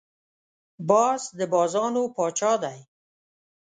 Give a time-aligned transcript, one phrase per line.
[0.89, 2.79] باز د بازانو پاچا دی